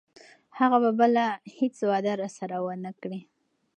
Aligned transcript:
هغه 0.59 0.77
به 0.83 0.91
بله 0.99 1.25
هیڅ 1.57 1.75
وعده 1.89 2.11
راسره 2.21 2.57
ونه 2.61 2.91
کړي. 3.01 3.19